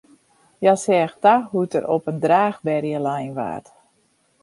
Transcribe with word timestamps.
Hja 0.61 0.73
seach 0.83 1.15
ta 1.23 1.33
hoe't 1.51 1.75
er 1.79 1.85
op 1.95 2.03
in 2.11 2.19
draachberje 2.25 2.99
lein 3.07 3.33
waard. 3.37 3.67